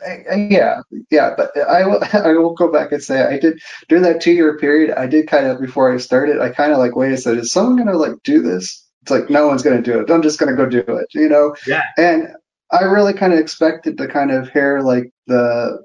[0.06, 4.04] Uh, yeah, yeah, but I will, I will go back and say I did during
[4.04, 4.90] that two year period.
[4.90, 6.40] I did kind of before I started.
[6.40, 7.40] I kind of like wait a second.
[7.40, 8.86] Is someone gonna like do this?
[9.02, 10.10] It's like no one's gonna do it.
[10.10, 11.54] I'm just gonna go do it, you know.
[11.66, 11.82] Yeah.
[11.96, 12.34] And
[12.72, 15.82] I really kind of expected to kind of hear like the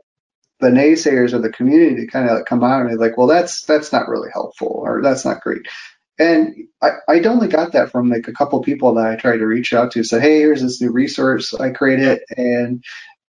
[0.61, 3.63] the naysayers of the community to kind of come out and be like, well, that's
[3.65, 5.63] that's not really helpful or that's not great.
[6.19, 9.47] And I, I only got that from like a couple people that I tried to
[9.47, 10.03] reach out to.
[10.03, 12.83] Said, hey, here's this new resource I created, and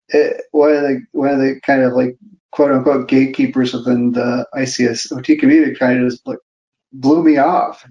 [0.10, 2.18] it, one of the one of the kind of like
[2.52, 6.40] quote unquote gatekeepers within the ICS OT community kind of just like
[6.94, 7.86] blew me off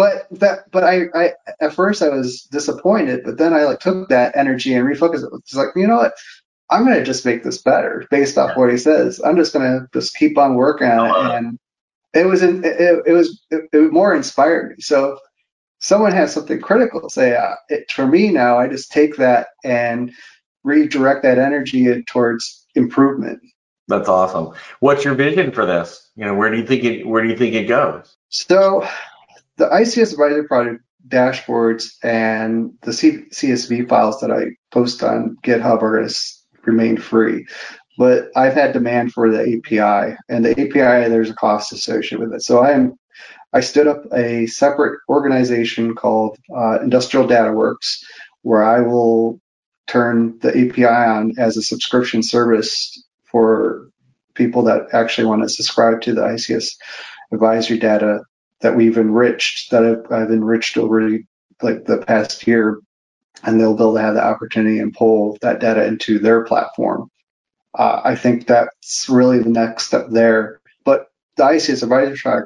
[0.00, 4.08] but that but I, I at first I was disappointed, but then I like took
[4.08, 5.30] that energy and refocused it.
[5.34, 6.14] It's like, you know what?
[6.70, 9.20] I'm gonna just make this better based off what he says.
[9.22, 11.58] I'm just gonna just keep on working on it, and
[12.14, 14.76] it was it, it, it was it, it more inspired me.
[14.78, 15.18] So
[15.80, 20.12] someone has something critical, say, uh, it, for me now, I just take that and
[20.64, 23.42] redirect that energy towards improvement.
[23.88, 24.54] That's awesome.
[24.78, 26.10] What's your vision for this?
[26.16, 28.16] You know, where do you think it where do you think it goes?
[28.30, 28.88] So
[29.60, 35.82] the ICS advisory project dashboards and the C- CSV files that I post on GitHub
[35.82, 36.14] are going to
[36.64, 37.46] remain free.
[37.98, 42.34] But I've had demand for the API, and the API there's a cost associated with
[42.34, 42.42] it.
[42.42, 42.94] So I am
[43.52, 48.02] I stood up a separate organization called uh, Industrial Data Works,
[48.42, 49.40] where I will
[49.88, 53.90] turn the API on as a subscription service for
[54.34, 56.76] people that actually want to subscribe to the ICS
[57.32, 58.20] advisory data
[58.60, 61.18] that we've enriched, that I've, I've enriched over
[61.62, 62.80] like the past year,
[63.42, 67.10] and they'll be able to have the opportunity and pull that data into their platform.
[67.78, 70.60] Uh, I think that's really the next step there.
[70.84, 72.44] But the ICS advisory track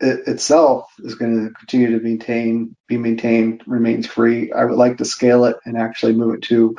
[0.00, 4.52] it itself is going to continue to maintain, be maintained, remains free.
[4.52, 6.76] I would like to scale it and actually move it to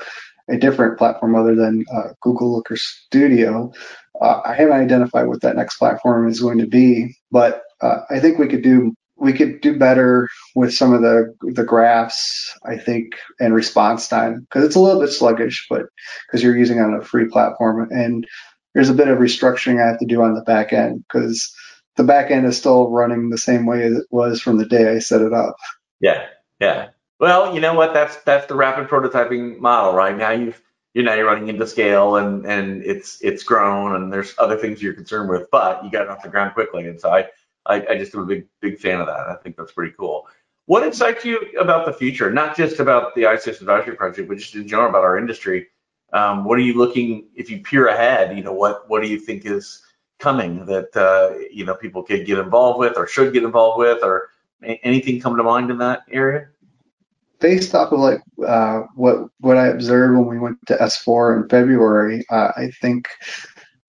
[0.50, 3.74] a different platform other than uh, Google Looker Studio.
[4.21, 8.20] Uh, I haven't identified what that next platform is going to be, but uh, I
[8.20, 12.54] think we could do we could do better with some of the the graphs.
[12.66, 15.84] I think and response time because it's a little bit sluggish, but
[16.28, 18.28] because you're using on a free platform and
[18.74, 21.54] there's a bit of restructuring I have to do on the back end because
[21.96, 24.90] the back end is still running the same way as it was from the day
[24.90, 25.56] I set it up.
[26.02, 26.26] Yeah,
[26.60, 26.90] yeah.
[27.20, 27.94] Well, you know what?
[27.94, 30.16] That's that's the rapid prototyping model, right?
[30.16, 30.62] Now you've
[30.94, 34.84] you're now you're running into scale and and it's it's grown and there's other things
[34.84, 36.88] you're concerned with, but you got it off the ground quickly.
[36.88, 37.28] And so I
[37.65, 39.28] I, I just am a big big fan of that.
[39.30, 40.28] I think that's pretty cool.
[40.67, 42.32] What excites you about the future?
[42.32, 45.67] Not just about the ICS advisory project, but just in general about our industry.
[46.13, 48.36] Um, what are you looking if you peer ahead?
[48.38, 49.82] You know, what what do you think is
[50.19, 54.04] coming that uh, you know people could get involved with or should get involved with,
[54.04, 54.30] or
[54.63, 56.47] anything come to mind in that area?
[57.39, 61.49] Based off of like uh, what what I observed when we went to S4 in
[61.49, 63.08] February, uh, I think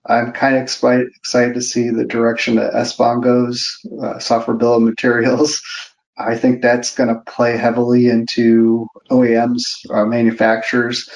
[0.09, 4.77] I'm kind of excited excited to see the direction that SBOM goes, uh, software bill
[4.77, 5.61] of materials.
[6.19, 11.11] I think that's going to play heavily into OEMs, uh, manufacturers,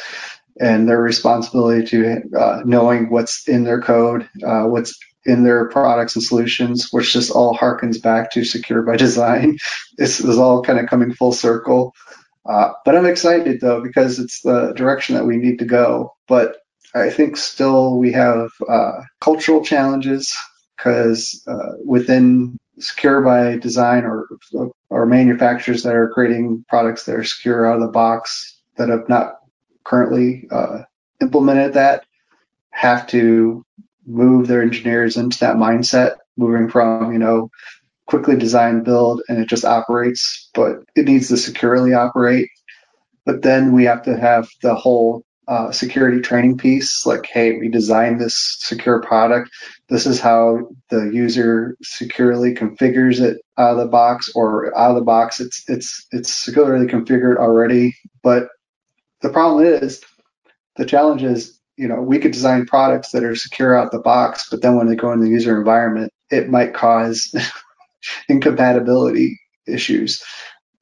[0.61, 6.16] and their responsibility to uh, knowing what's in their code, uh, what's in their products
[6.16, 9.57] and solutions, which just all harkens back to secure by design.
[9.96, 11.94] This is all kind of coming full circle.
[12.48, 16.14] Uh, but I'm excited though because it's the direction that we need to go.
[16.26, 16.57] But
[16.94, 20.37] I think still we have uh, cultural challenges
[20.76, 24.26] because uh, within secure by design or
[24.88, 29.09] or manufacturers that are creating products that are secure out of the box that have
[29.09, 29.37] not
[29.85, 30.83] currently uh,
[31.20, 32.05] implemented that
[32.70, 33.64] have to
[34.07, 37.50] move their engineers into that mindset, moving from, you know,
[38.07, 42.48] quickly design, build, and it just operates, but it needs to securely operate.
[43.24, 47.68] But then we have to have the whole uh, security training piece like, hey, we
[47.68, 49.50] designed this secure product.
[49.88, 54.96] This is how the user securely configures it out of the box, or out of
[54.96, 57.96] the box, it's it's it's securely configured already.
[58.22, 58.48] But
[59.22, 60.00] the problem is,
[60.76, 64.00] the challenge is you know, we could design products that are secure out of the
[64.00, 67.34] box, but then when they go in the user environment, it might cause
[68.28, 70.22] incompatibility issues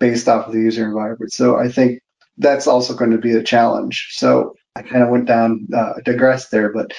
[0.01, 1.33] based off of the user environment.
[1.33, 2.01] So I think
[2.39, 4.09] that's also going to be a challenge.
[4.13, 6.93] So I kind of went down, uh, digressed there, but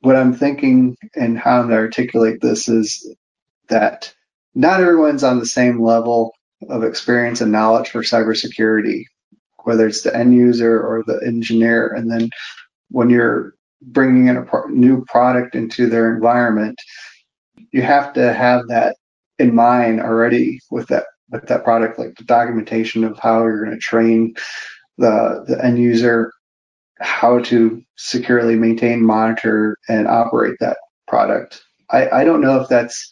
[0.00, 3.14] what I'm thinking and how I'm going to articulate this is
[3.68, 4.12] that
[4.54, 6.34] not everyone's on the same level
[6.68, 9.04] of experience and knowledge for cybersecurity,
[9.64, 11.88] whether it's the end user or the engineer.
[11.88, 12.30] And then
[12.90, 16.80] when you're bringing in a new product into their environment,
[17.72, 18.96] you have to have that
[19.38, 23.76] in mind already with that with that product, like the documentation of how you're going
[23.76, 24.34] to train
[24.98, 26.32] the the end user
[27.00, 31.62] how to securely maintain, monitor, and operate that product.
[31.90, 33.10] I, I don't know if that's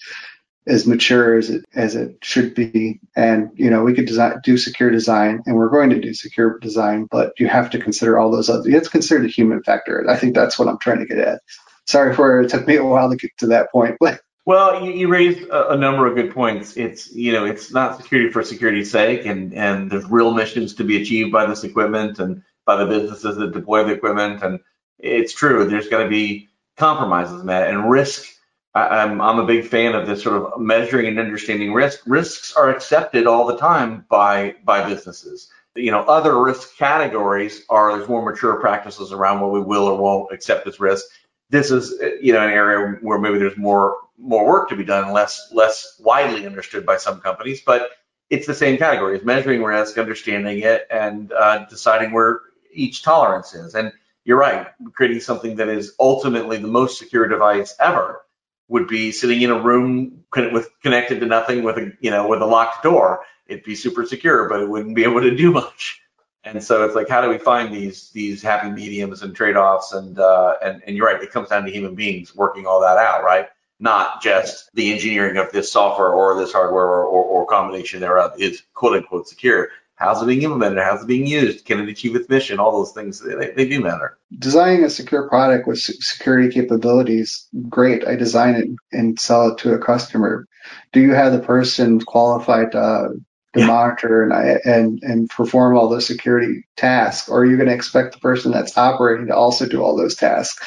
[0.67, 3.01] as mature as it as it should be.
[3.17, 6.59] And you know, we could design do secure design, and we're going to do secure
[6.59, 8.69] design, but you have to consider all those other.
[8.69, 10.05] You have to consider the human factor.
[10.09, 11.41] I think that's what I'm trying to get at.
[11.87, 14.21] Sorry for it took me a while to get to that point, but.
[14.47, 16.77] Well, you, you raised a, a, number of good points.
[16.77, 20.85] It's you know it's not security for security's sake, and and there's real missions to
[20.85, 24.61] be achieved by this equipment and by the businesses that deploy the equipment, and
[24.99, 25.69] it's true.
[25.69, 28.37] There's going to be compromises, Matt, and risk
[28.77, 32.01] I, am I'm, I'm a big fan of this sort of measuring and understanding risk.
[32.07, 35.51] Risks are accepted all the time by by businesses.
[35.75, 39.97] You know, other risk categories are there's more mature practices around what we will or
[39.97, 41.07] won't accept as risk.
[41.49, 45.13] This is you know an area where maybe there's more more work to be done,
[45.13, 47.63] less less widely understood by some companies.
[47.65, 47.91] But
[48.31, 49.17] it's the same category.
[49.17, 52.41] It's measuring risk, understanding it, and uh, deciding where
[52.73, 53.75] each tolerance is.
[53.75, 53.93] And
[54.25, 58.23] you're right, creating something that is ultimately the most secure device ever
[58.69, 62.43] would be sitting in a room with connected to nothing with a you know with
[62.43, 63.21] a locked door.
[63.47, 66.01] It'd be super secure, but it wouldn't be able to do much.
[66.43, 69.93] And so it's like, how do we find these these happy mediums and trade offs?
[69.93, 72.99] And uh, and and you're right, it comes down to human beings working all that
[72.99, 73.47] out, right?
[73.79, 78.33] Not just the engineering of this software or this hardware or, or, or combination thereof
[78.39, 79.69] is quote unquote secure.
[79.97, 80.79] How's it being implemented?
[80.79, 81.65] How's it being used?
[81.65, 82.59] Can it achieve its mission?
[82.59, 84.19] All those things, they, they do matter.
[84.39, 88.07] Designing a secure product with security capabilities, great.
[88.07, 90.47] I design it and sell it to a customer.
[90.93, 93.15] Do you have the person qualified to,
[93.55, 93.67] to yeah.
[93.67, 97.31] monitor and, and, and perform all those security tasks?
[97.31, 100.15] Or are you going to expect the person that's operating to also do all those
[100.15, 100.63] tasks?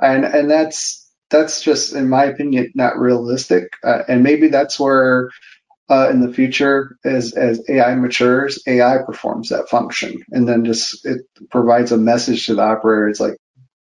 [0.00, 0.99] And, and that's,
[1.30, 3.72] that's just, in my opinion, not realistic.
[3.84, 5.30] Uh, and maybe that's where
[5.90, 11.06] uh, in the future as as AI matures, AI performs that function, and then just
[11.06, 11.22] it
[11.52, 13.08] provides a message to the operator.
[13.08, 13.36] It's like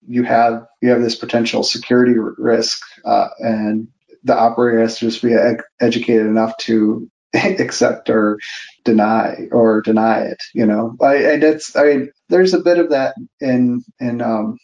[0.07, 3.89] you have you have this potential security risk, uh, and
[4.23, 8.39] the operator has to just be ed- educated enough to accept or
[8.85, 10.43] deny or deny it.
[10.53, 14.59] You know, I, I that's I mean, there's a bit of that in in um,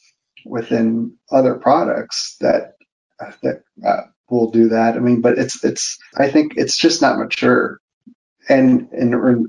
[0.45, 2.74] within other products that
[3.19, 4.95] that uh, will do that.
[4.95, 7.79] I mean, but it's it's I think it's just not mature,
[8.49, 9.47] and and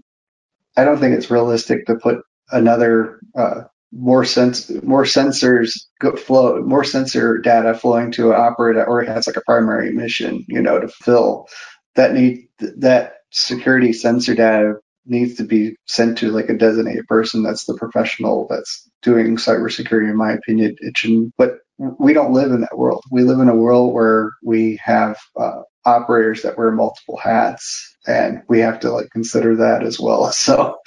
[0.77, 2.19] I don't think it's realistic to put
[2.51, 3.62] another uh,
[3.93, 9.09] more sense more sensors go flow more sensor data flowing to an operator or it
[9.09, 11.49] has like a primary mission, you know, to fill
[11.95, 14.75] that need that security sensor data
[15.07, 20.11] needs to be sent to like a designated person that's the professional that's doing cybersecurity
[20.11, 23.05] in my opinion it shouldn't but we don't live in that world.
[23.11, 28.42] We live in a world where we have uh, operators that wear multiple hats, and
[28.49, 30.32] we have to like consider that as well.
[30.32, 30.78] So,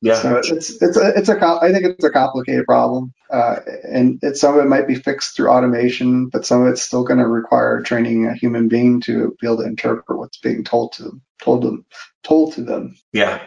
[0.00, 3.56] yeah, so it's it's a it's a I think it's a complicated problem, uh,
[3.90, 7.04] and it, some of it might be fixed through automation, but some of it's still
[7.04, 10.92] going to require training a human being to be able to interpret what's being told
[10.92, 11.86] to them, told them,
[12.22, 12.96] told to them.
[13.14, 13.40] Yeah.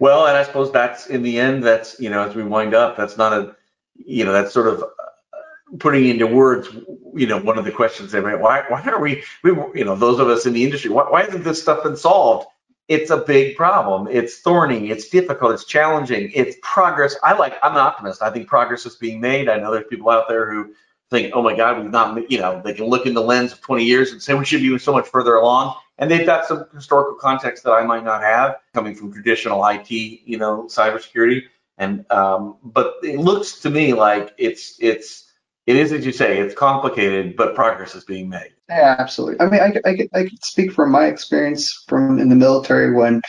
[0.00, 2.96] Well, and I suppose that's in the end, that's you know, as we wind up,
[2.96, 3.54] that's not a
[3.94, 4.84] you know, that's sort of
[5.78, 6.68] putting into words,
[7.14, 9.94] you know, one of the questions they made, why, why are we, we, you know,
[9.94, 12.46] those of us in the industry, why, why hasn't this stuff been solved?
[12.88, 14.08] It's a big problem.
[14.10, 14.90] It's thorny.
[14.90, 15.52] It's difficult.
[15.52, 16.32] It's challenging.
[16.34, 17.14] It's progress.
[17.22, 18.20] I like, I'm an optimist.
[18.20, 19.48] I think progress is being made.
[19.48, 20.74] I know there's people out there who
[21.08, 23.60] think, oh my God, we've not, you know, they can look in the lens of
[23.60, 25.76] 20 years and say we should be so much further along.
[26.00, 29.90] And they've got some historical context that I might not have coming from traditional IT,
[29.90, 31.42] you know, cybersecurity.
[31.76, 35.30] And, um, but it looks to me like it's, it's,
[35.66, 38.52] it is as you say, it's complicated, but progress is being made.
[38.68, 39.40] Yeah, absolutely.
[39.40, 43.20] I mean, I, I, I could speak from my experience from in the military when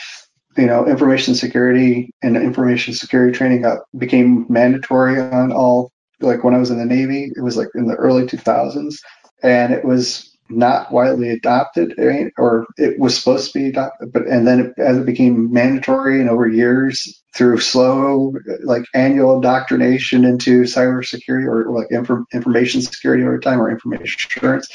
[0.56, 3.64] you know information security and information security training
[3.96, 5.92] became mandatory on all.
[6.20, 8.96] Like when I was in the Navy, it was like in the early 2000s,
[9.42, 11.94] and it was not widely adopted,
[12.36, 16.20] or it was supposed to be adopted, but and then it, as it became mandatory
[16.20, 23.22] and over years through slow, like annual indoctrination into cybersecurity or, like inf- information security
[23.22, 24.68] over time or information assurance.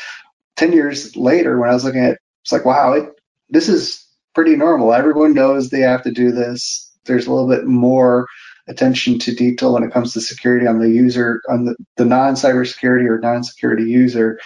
[0.55, 3.09] Ten years later, when I was looking at, it's like, wow, it,
[3.49, 4.03] this is
[4.34, 4.93] pretty normal.
[4.93, 6.91] Everyone knows they have to do this.
[7.05, 8.26] There's a little bit more
[8.68, 13.07] attention to detail when it comes to security on the user, on the, the non-cybersecurity
[13.07, 14.39] or non-security user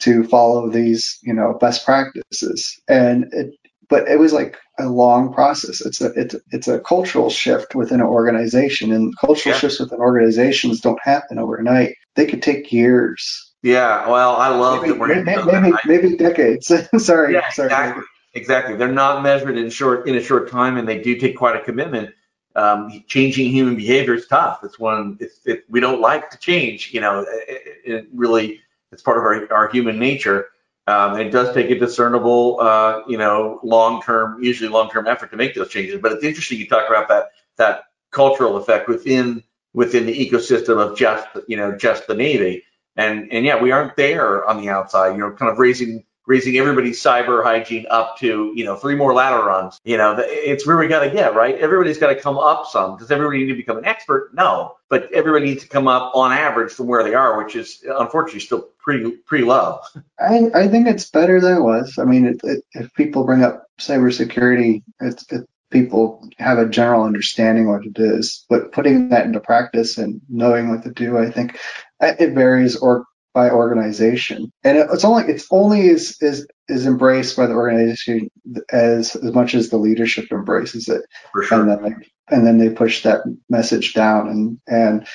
[0.00, 2.80] to follow these, you know, best practices.
[2.88, 3.54] And it,
[3.88, 5.84] but it was like a long process.
[5.84, 9.60] It's a it's it's a cultural shift within an organization, and cultural yeah.
[9.60, 11.96] shifts within organizations don't happen overnight.
[12.14, 13.52] They could take years.
[13.62, 16.72] Yeah, well, I love maybe, that maybe, maybe, maybe, decades.
[17.04, 17.66] sorry, yeah, sorry.
[17.66, 18.04] Exactly.
[18.32, 18.76] exactly.
[18.76, 21.60] They're not measured in short in a short time, and they do take quite a
[21.60, 22.14] commitment.
[22.56, 24.60] Um, changing human behavior is tough.
[24.64, 26.90] It's one it's, it, we don't like to change.
[26.92, 28.60] You know, it, it really
[28.92, 30.48] it's part of our, our human nature.
[30.86, 35.36] Um, and it does take a discernible, uh, you know, long-term, usually long-term effort to
[35.36, 36.00] make those changes.
[36.00, 40.98] But it's interesting you talk about that that cultural effect within within the ecosystem of
[40.98, 42.64] just you know just the Navy.
[42.96, 45.12] And and yeah, we aren't there on the outside.
[45.12, 49.12] You know, kind of raising raising everybody's cyber hygiene up to you know three more
[49.12, 49.80] ladder runs.
[49.82, 51.56] You know, it's where we got to get right.
[51.56, 52.96] Everybody's got to come up some.
[52.96, 54.30] Does everybody need to become an expert?
[54.32, 57.84] No, but everybody needs to come up on average from where they are, which is
[57.84, 59.80] unfortunately still pretty pretty low.
[60.20, 61.98] I I think it's better than it was.
[61.98, 67.02] I mean, it, it, if people bring up cybersecurity, it's it, people have a general
[67.02, 71.30] understanding what it is, but putting that into practice and knowing what to do, I
[71.30, 71.58] think
[72.00, 77.46] it varies or by organization, and it's only it's only is is is embraced by
[77.46, 78.28] the organization
[78.72, 81.02] as as much as the leadership embraces it.
[81.32, 81.60] For sure.
[81.60, 85.06] And then they, and then they push that message down, and and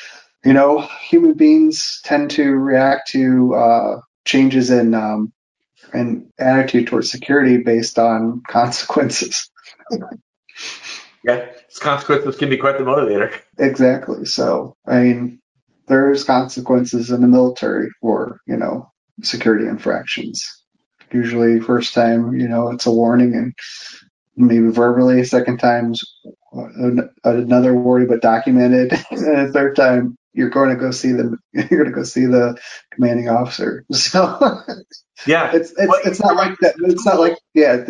[0.45, 5.34] you know human beings tend to react to uh, changes in um,
[5.93, 9.49] in attitude towards security based on consequences.
[11.24, 13.38] yeah, it's consequences can be quite the motivator.
[13.57, 14.26] Exactly.
[14.26, 15.41] So I mean
[15.88, 20.63] there's consequences in the military for you know security infractions.
[21.11, 23.53] Usually, first time you know it's a warning, and
[24.36, 25.23] maybe verbally.
[25.23, 26.01] Second time's
[27.23, 28.93] another warning, but documented.
[29.11, 32.57] and third time, you're going to go see the you're going to go see the
[32.91, 33.86] commanding officer.
[33.93, 34.61] So
[35.25, 36.75] yeah, it's it's, well, it's not like that.
[36.79, 37.83] It's not like yeah.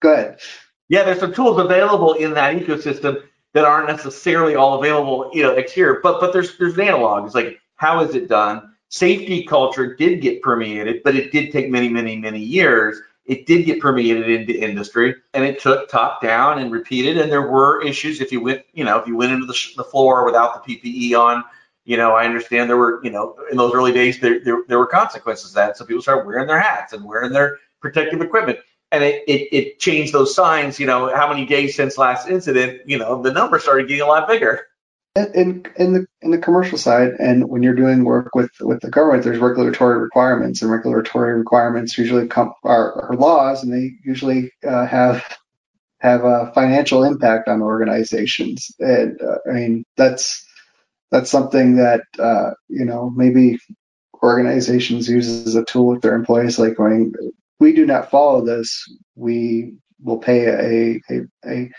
[0.00, 0.40] Go ahead.
[0.88, 3.22] Yeah, there's some tools available in that ecosystem
[3.54, 6.00] that aren't necessarily all available, you know, exterior.
[6.02, 8.74] But but there's there's analogs like how is it done?
[8.90, 13.00] Safety culture did get permeated, but it did take many many many years.
[13.24, 17.18] It did get permeated into industry, and it took top down and repeated.
[17.18, 19.84] And there were issues if you went, you know, if you went into the, the
[19.84, 21.44] floor without the PPE on.
[21.84, 24.78] You know, I understand there were, you know, in those early days there there, there
[24.78, 25.76] were consequences to that.
[25.76, 28.58] So people started wearing their hats and wearing their protective equipment
[28.90, 32.82] and it, it, it changed those signs, you know, how many days since last incident,
[32.86, 34.66] you know, the number started getting a lot bigger.
[35.16, 38.90] In, in the in the commercial side, and when you're doing work with with the
[38.90, 44.52] government, there's regulatory requirements, and regulatory requirements usually come are, are laws, and they usually
[44.64, 45.24] uh, have
[45.98, 48.70] have a financial impact on organizations.
[48.78, 50.46] And uh, I mean, that's
[51.10, 53.58] that's something that uh, you know maybe
[54.22, 57.12] organizations use as a tool with their employees, like going,
[57.58, 58.84] we do not follow this,
[59.14, 61.70] we will pay a, a, a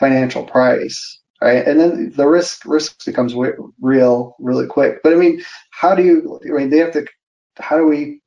[0.00, 1.20] financial price.
[1.42, 1.68] Right.
[1.68, 5.02] And then the risk risk becomes w- real really quick.
[5.02, 7.06] But I mean, how do you, I mean, they have to,
[7.58, 8.22] how do we,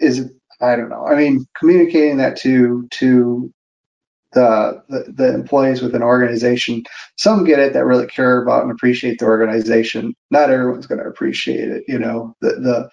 [0.00, 0.30] is
[0.62, 1.04] I don't know.
[1.06, 3.52] I mean, communicating that to, to
[4.32, 6.84] the, the, the employees within an organization,
[7.18, 10.14] some get it that really care about and appreciate the organization.
[10.30, 11.84] Not everyone's going to appreciate it.
[11.86, 12.90] You know, the, the,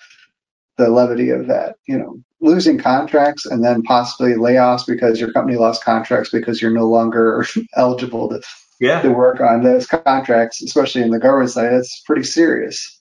[0.75, 5.57] the levity of that, you know, losing contracts and then possibly layoffs because your company
[5.57, 8.41] lost contracts because you're no longer eligible to
[8.79, 9.01] yeah.
[9.01, 11.71] to work on those contracts, especially in the government side.
[11.71, 12.99] That's pretty serious.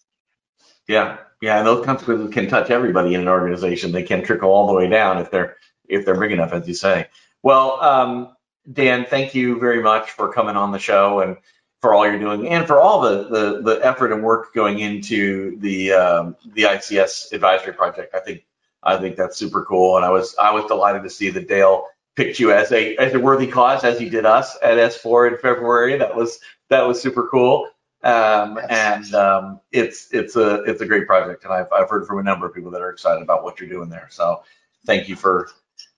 [0.87, 3.93] Yeah, yeah, and those consequences can touch everybody in an organization.
[3.93, 5.57] They can trickle all the way down if they're
[5.89, 7.09] if they're big enough, as you say.
[7.43, 8.37] Well, um,
[8.71, 11.39] Dan, thank you very much for coming on the show and
[11.81, 15.59] for all you're doing and for all the, the, the effort and work going into
[15.61, 18.15] the um, the ICS advisory project.
[18.15, 18.45] I think
[18.83, 21.87] I think that's super cool, and I was I was delighted to see that Dale
[22.17, 25.39] picked you as a as a worthy cause as he did us at S4 in
[25.39, 25.99] February.
[25.99, 27.69] That was that was super cool.
[28.03, 32.19] Um, and um, it's it's a it's a great project, and I've I've heard from
[32.19, 34.09] a number of people that are excited about what you're doing there.
[34.11, 34.43] So
[34.87, 35.51] thank you for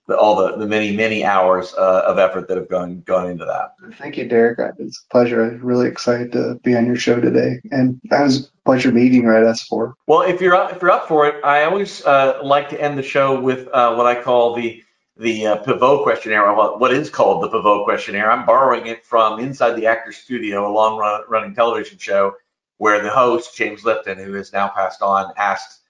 [0.08, 3.44] the, all the, the many, many hours uh, of effort that have gone gone into
[3.44, 3.74] that.
[3.98, 4.58] Thank you, Derek.
[4.78, 5.42] It's a pleasure.
[5.42, 9.22] I'm really excited to be on your show today, and that was a pleasure meeting
[9.22, 9.94] you at S4.
[10.06, 12.98] Well, if you're up, if you're up for it, I always uh, like to end
[12.98, 14.82] the show with uh, what I call the
[15.18, 18.30] the uh, Pivot questionnaire, or what is called the Pivot questionnaire.
[18.30, 22.34] I'm borrowing it from Inside the Actor Studio, a long run, running television show
[22.78, 25.81] where the host James Lipton, who has now passed on, asked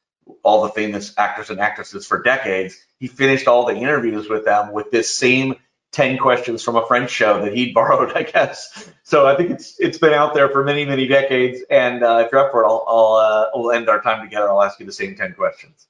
[0.42, 2.76] all the famous actors and actresses for decades.
[2.98, 5.54] He finished all the interviews with them with this same
[5.92, 8.90] 10 questions from a French show that he'd borrowed, I guess.
[9.02, 11.60] So I think it's it's been out there for many, many decades.
[11.70, 14.48] And uh, if you're up for it, I'll, I'll uh, we'll end our time together.
[14.50, 15.86] I'll ask you the same 10 questions.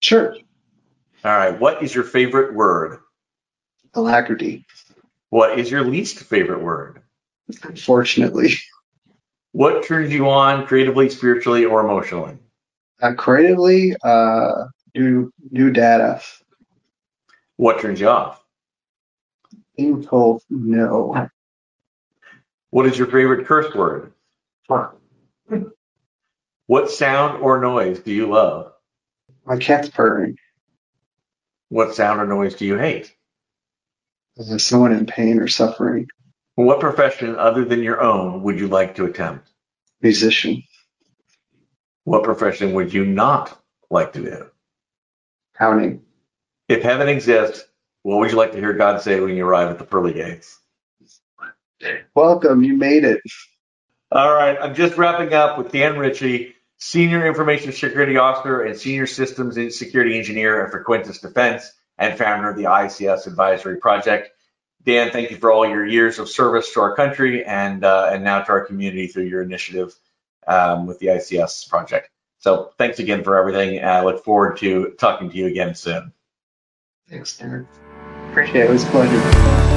[0.00, 0.36] Sure.
[1.24, 1.58] All right.
[1.58, 2.98] What is your favorite word?
[3.94, 4.66] Alacrity.
[5.30, 7.00] What is your least favorite word?
[7.62, 8.54] Unfortunately.
[9.52, 12.38] What turns you on creatively, spiritually, or emotionally?
[13.02, 16.22] Uh, creatively, uh, new new data.
[17.56, 18.40] What turns you off?
[19.76, 21.28] Being told no.
[22.70, 24.12] What is your favorite curse word?
[26.66, 28.72] What sound or noise do you love?
[29.44, 30.36] My cat's purring.
[31.70, 33.12] What sound or noise do you hate?
[34.36, 36.06] Is someone in pain or suffering?
[36.54, 39.48] What profession other than your own would you like to attempt?
[40.00, 40.62] Musician.
[42.04, 43.56] What profession would you not
[43.90, 44.46] like to do?
[45.56, 46.02] Counting.
[46.68, 47.64] If heaven exists,
[48.02, 50.58] what would you like to hear God say when you arrive at the pearly gates?
[52.14, 53.20] Welcome, you made it.
[54.10, 59.06] All right, I'm just wrapping up with Dan Ricci, Senior Information Security Officer and Senior
[59.06, 64.30] Systems and Security Engineer at Frequentis Defense and founder of the ICS Advisory Project.
[64.84, 68.24] Dan, thank you for all your years of service to our country and uh, and
[68.24, 69.94] now to our community through your initiative
[70.46, 72.10] um, with the ICS project.
[72.38, 73.78] So thanks again for everything.
[73.78, 76.12] And I look forward to talking to you again soon.
[77.08, 77.66] Thanks, Darren.
[78.30, 78.70] Appreciate it.
[78.70, 79.71] It was a pleasure.